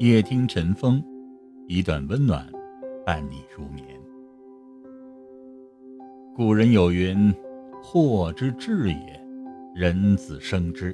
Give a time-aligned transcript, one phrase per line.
[0.00, 1.00] 夜听晨风，
[1.68, 2.44] 一段温暖
[3.06, 3.86] 伴你入眠。
[6.34, 7.32] 古人有云
[7.80, 9.24] ：“祸之至也，
[9.72, 10.92] 人自生之；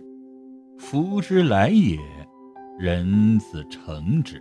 [0.77, 1.99] 福之来也，
[2.79, 4.41] 人自成之。”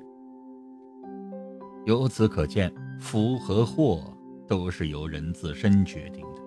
[1.87, 2.69] 由此可见，
[2.99, 4.13] 福和祸
[4.45, 6.41] 都是由人自身决定的。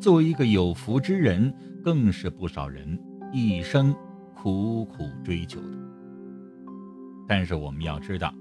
[0.00, 2.98] 作为一个有福之人，更是不少人
[3.32, 3.94] 一生
[4.34, 5.83] 苦苦追求的。
[7.26, 8.32] 但是我们要知道，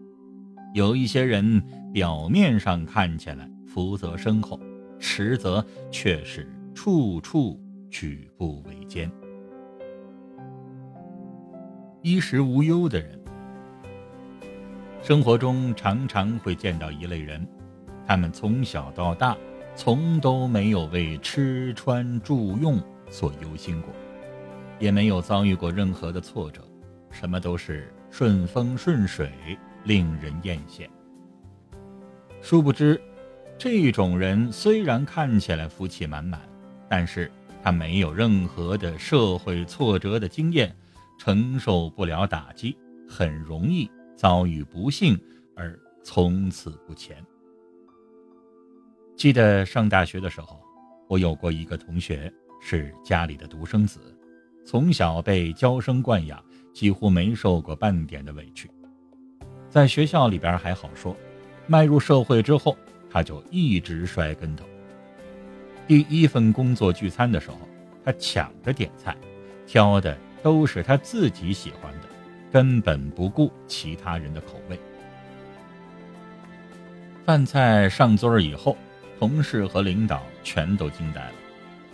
[0.73, 4.59] 有一些人表面上看起来福泽深厚，
[4.99, 9.09] 实则却是处处举步维艰。
[12.01, 13.17] 衣食无忧的人，
[15.01, 17.47] 生活中常常会见到一类人，
[18.05, 19.37] 他们从小到大
[19.75, 22.77] 从都没有为吃穿住用
[23.09, 23.93] 所忧心过，
[24.79, 26.61] 也没有遭遇过任何的挫折，
[27.11, 27.92] 什么都是。
[28.13, 29.27] 顺风顺水，
[29.85, 30.87] 令人艳羡。
[32.43, 33.01] 殊不知，
[33.57, 36.39] 这种人虽然看起来福气满满，
[36.87, 37.31] 但是
[37.63, 40.71] 他没有任何的社会挫折的经验，
[41.17, 42.77] 承受不了打击，
[43.09, 45.19] 很容易遭遇不幸
[45.55, 47.17] 而从此不前。
[49.17, 50.61] 记得上大学的时候，
[51.07, 53.99] 我有过一个同学是家里的独生子，
[54.63, 56.39] 从小被娇生惯养。
[56.73, 58.69] 几乎没受过半点的委屈，
[59.69, 61.15] 在学校里边还好说，
[61.67, 62.75] 迈入社会之后，
[63.09, 64.65] 他就一直摔跟头。
[65.87, 67.59] 第一份工作聚餐的时候，
[68.03, 69.15] 他抢着点菜，
[69.67, 72.07] 挑的都是他自己喜欢的，
[72.51, 74.79] 根本不顾其他人的口味。
[77.23, 78.75] 饭菜上桌以后，
[79.19, 81.33] 同事和领导全都惊呆了，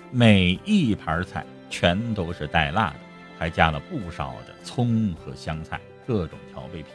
[0.10, 3.09] 每一盘菜全都是带辣的。
[3.40, 6.92] 还加了不少的葱和香菜，各种调味品。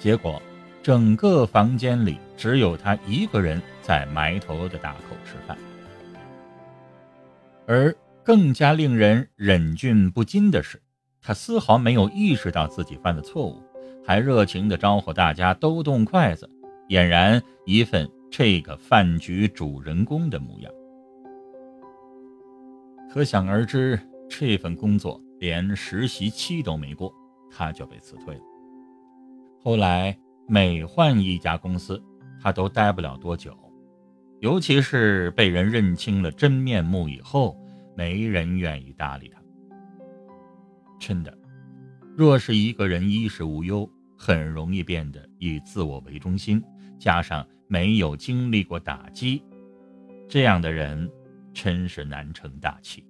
[0.00, 0.42] 结果，
[0.82, 5.56] 整个房间里只有他一个人在埋头的大口吃饭。
[7.64, 10.82] 而更加令人忍俊不禁的是，
[11.22, 13.62] 他丝毫没有意识到自己犯的错误，
[14.04, 16.50] 还热情地招呼大家都动筷子，
[16.88, 20.72] 俨然一份这个饭局主人公的模样。
[23.12, 23.96] 可想而知。
[24.28, 27.12] 这份工作连实习期都没过，
[27.50, 28.42] 他就被辞退了。
[29.62, 32.02] 后来每换一家公司，
[32.40, 33.56] 他都待不了多久，
[34.40, 37.56] 尤其是被人认清了真面目以后，
[37.96, 39.40] 没人愿意搭理他。
[40.98, 41.36] 真的，
[42.16, 46.62] 若是一个人衣食无忧，很容易变得以自我为中心，
[46.98, 49.42] 加上没有经历过打击，
[50.28, 51.10] 这样的人
[51.52, 53.04] 真是难成大器。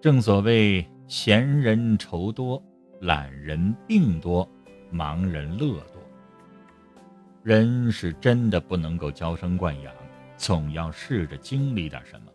[0.00, 2.62] 正所谓闲人愁多，
[3.00, 4.48] 懒人病多，
[4.92, 6.00] 忙人乐多。
[7.42, 9.92] 人是真的不能够娇生惯养，
[10.36, 12.30] 总要试着经历点什么。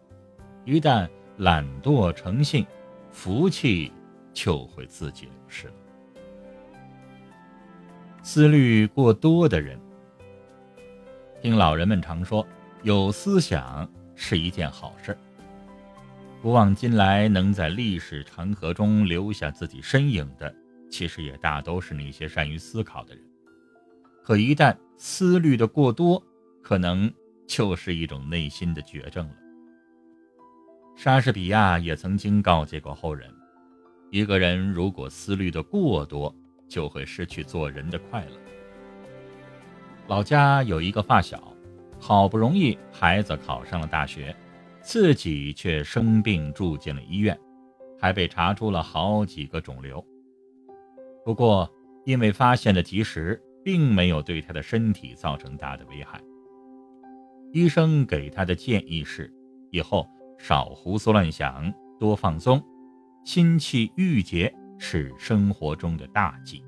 [0.66, 1.08] 一旦
[1.38, 2.66] 懒惰成性，
[3.12, 3.94] 福气
[4.34, 5.74] 就会自己流失了。
[8.24, 9.80] 思虑过多的人，
[11.42, 12.46] 听老人们常说，
[12.82, 15.18] 有思想是一件好事。
[16.44, 20.54] 古往今来，能在历史长河中留下自己身影的，
[20.92, 23.24] 其实也大都是那些善于思考的人。
[24.26, 26.22] 可一旦思虑的过多，
[26.62, 27.10] 可能
[27.48, 29.36] 就是一种内心的绝症了。
[30.98, 33.34] 莎士比亚也曾经告诫过后人：
[34.12, 36.36] 一个人如果思虑的过多，
[36.68, 38.32] 就会失去做人的快乐。
[40.08, 41.56] 老家有一个发小，
[42.02, 44.36] 好不容易孩子考上了大学。
[44.84, 47.40] 自己却生病住进了医院，
[47.98, 50.06] 还被查出了好几个肿瘤。
[51.24, 51.72] 不过，
[52.04, 56.22] 因为发现的及时，并没有对他的身体造成大的危害。
[57.54, 59.34] 医生给他的建议是：
[59.72, 60.06] 以后
[60.38, 62.62] 少胡思乱想，多放松，
[63.24, 66.62] 心气郁结是生活中的大忌。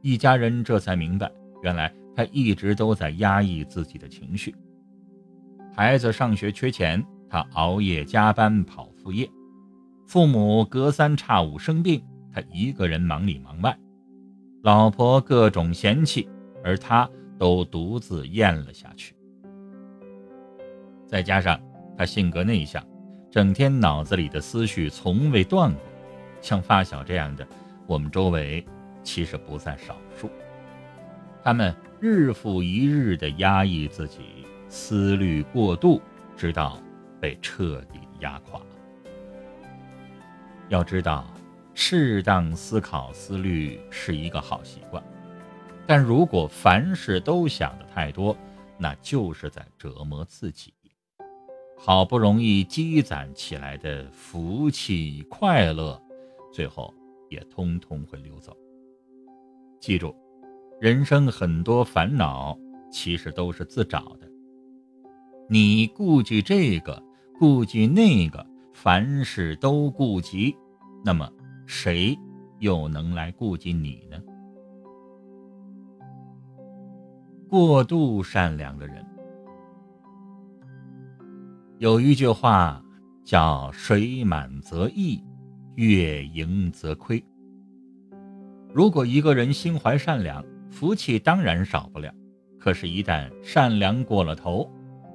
[0.00, 1.30] 一家人这才明白，
[1.62, 4.52] 原来他一直都在压抑自己的情绪。
[5.76, 9.26] 孩子上学缺钱，他熬夜加班跑副业；
[10.06, 12.02] 父母隔三差五生病，
[12.32, 13.72] 他一个人忙里忙外；
[14.62, 16.26] 老婆各种嫌弃，
[16.64, 17.06] 而他
[17.38, 19.14] 都独自咽了下去。
[21.06, 21.60] 再加上
[21.94, 22.82] 他性格内向，
[23.30, 25.82] 整天脑子里的思绪从未断过。
[26.40, 27.46] 像发小这样的，
[27.86, 28.64] 我们周围
[29.02, 30.30] 其实不在少数。
[31.42, 34.45] 他们日复一日地压抑自己。
[34.68, 36.00] 思虑过度，
[36.36, 36.78] 直到
[37.20, 38.60] 被彻底压垮。
[40.68, 41.24] 要知道，
[41.74, 45.02] 适当思考思虑是一个好习惯，
[45.86, 48.36] 但如果凡事都想的太多，
[48.78, 50.74] 那就是在折磨自己。
[51.78, 56.00] 好不容易积攒起来的福气、快乐，
[56.50, 56.92] 最后
[57.28, 58.56] 也通通会溜走。
[59.78, 60.16] 记住，
[60.80, 62.58] 人生很多烦恼
[62.90, 64.25] 其实都是自找的。
[65.48, 67.02] 你顾及这个，
[67.38, 70.56] 顾及那个，凡事都顾及，
[71.04, 71.30] 那么
[71.66, 72.18] 谁
[72.58, 74.18] 又能来顾及你呢？
[77.48, 79.06] 过度善良的人。
[81.78, 82.82] 有一句话
[83.24, 85.22] 叫“水满则溢，
[85.76, 87.22] 月盈则亏”。
[88.74, 92.12] 如果一个人心怀善良，福气当然少不了。
[92.58, 94.68] 可是，一旦善良过了头，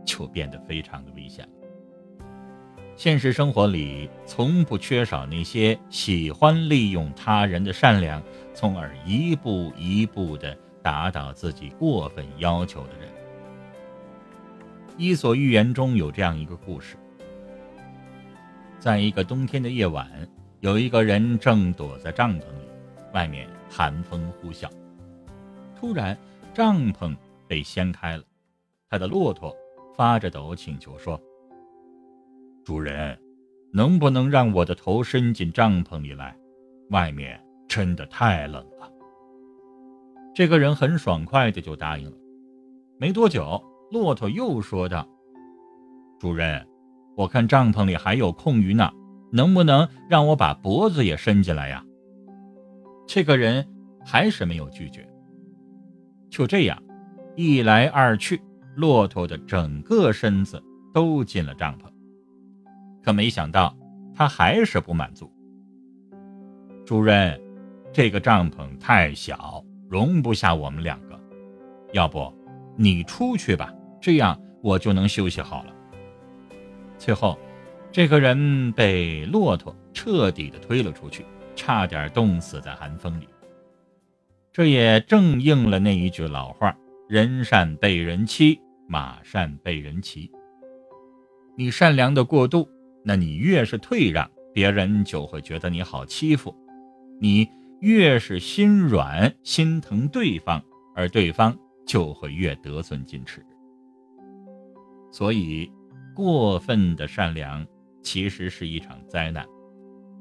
[0.05, 1.51] 就变得非常的危险了。
[2.95, 8.21] 现实生活里，从不缺少那些喜欢利用他人的善良，
[8.53, 13.09] 从而一步一步的达到自己过分要求的人。
[14.97, 16.95] 《伊索寓言》中有这样一个故事：
[18.77, 20.07] 在一个冬天的夜晚，
[20.59, 22.67] 有一个人正躲在帐篷里，
[23.13, 24.69] 外面寒风呼啸。
[25.75, 26.15] 突然，
[26.53, 27.15] 帐篷
[27.47, 28.23] 被掀开了，
[28.89, 29.55] 他的骆驼
[29.95, 31.19] 发着抖请求说
[32.63, 33.17] ：“主人，
[33.71, 36.35] 能不能让我的头伸进帐篷里来？
[36.89, 38.91] 外面真的太冷了。”
[40.33, 42.17] 这个人很爽快的就答应了。
[42.97, 43.61] 没多久。
[43.91, 45.05] 骆驼又说道
[46.17, 46.65] ：“主人，
[47.17, 48.89] 我看帐篷里还有空余呢，
[49.33, 51.83] 能不能让我把脖子也伸进来呀？”
[53.05, 53.67] 这个人
[54.05, 55.05] 还是没有拒绝。
[56.29, 56.81] 就这样，
[57.35, 58.41] 一来二去，
[58.75, 60.61] 骆驼的整个身子
[60.93, 61.85] 都进了帐篷。
[63.03, 63.75] 可没想到，
[64.13, 65.31] 他还是不满足。
[66.85, 67.39] 主任，
[67.91, 71.19] 这个帐篷太小，容不下我们两个，
[71.93, 72.33] 要不
[72.75, 73.73] 你出去吧。
[73.99, 75.73] 这样我就能休息好了。
[76.97, 77.37] 最后，
[77.91, 81.25] 这个人被骆驼彻底的推了出去，
[81.55, 83.27] 差点冻死在寒风里。
[84.51, 86.75] 这也正应了那一句老话
[87.11, 90.31] ：“人善被人欺，马善被人骑。”
[91.57, 92.65] 你善良的过度，
[93.03, 96.55] 那你越是退让，别人就会觉得你好欺负；
[97.19, 97.49] 你
[97.81, 100.63] 越是心软，心疼对方，
[100.95, 101.53] 而对方
[101.85, 103.45] 就会越得寸进尺。
[105.11, 105.69] 所以，
[106.15, 107.67] 过分的善良
[108.01, 109.45] 其实是一场灾难，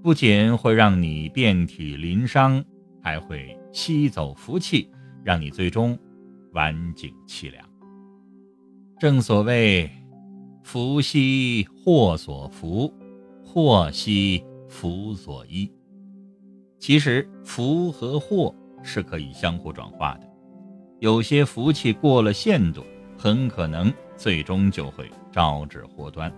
[0.02, 2.64] 不仅会让你遍体鳞伤，
[3.00, 4.90] 还会吸走福气，
[5.22, 5.96] 让你最终
[6.52, 7.64] 晚景凄凉。
[8.98, 9.90] 正所谓
[10.62, 12.92] “福兮祸所伏，
[13.44, 15.70] 祸兮福所依”。
[16.78, 20.28] 其实，福和祸是可以相互转化的，
[20.98, 22.84] 有些福气过了限度。
[23.22, 26.32] 很可能最终就会招致祸端。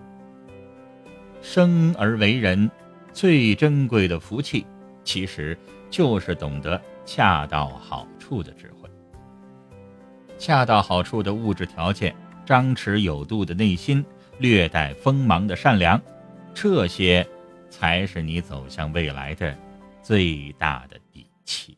[1.41, 2.69] 生而为人，
[3.13, 4.65] 最珍贵的福气，
[5.01, 5.57] 其实
[5.89, 8.82] 就是懂得恰到好处的智慧。
[10.43, 12.13] 恰到好处的物质条件，
[12.45, 14.03] 张弛有度的内心，
[14.39, 16.01] 略带锋芒的善良，
[16.53, 17.25] 这些
[17.69, 19.57] 才是你走向未来的
[20.01, 21.77] 最大的底气。